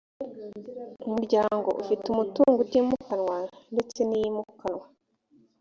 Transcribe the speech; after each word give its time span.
umuryango 1.07 1.69
ufite 1.81 2.05
umutungo 2.09 2.57
utimukanwa 2.61 3.37
ndetse 3.73 3.99
n’iyimukanwa 4.03 4.85